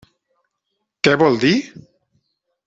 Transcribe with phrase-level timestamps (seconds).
[1.09, 1.53] Què vol dir?